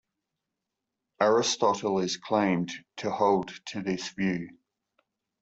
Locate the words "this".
3.83-4.09